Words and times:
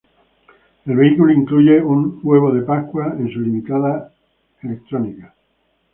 El 0.87 0.95
vehículo 0.95 1.31
incluye 1.31 1.79
un 1.79 2.21
huevo 2.23 2.51
de 2.51 2.63
pascua 2.63 3.13
en 3.19 3.31
su 3.31 3.39
limitada 3.39 4.11
electrónica. 4.63 5.35